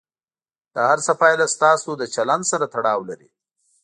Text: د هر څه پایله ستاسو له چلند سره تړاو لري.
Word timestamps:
د 0.73 0.75
هر 0.89 0.99
څه 1.05 1.11
پایله 1.21 1.45
ستاسو 1.55 1.89
له 1.99 2.05
چلند 2.15 2.43
سره 2.51 2.65
تړاو 2.73 3.01
لري. 3.09 3.29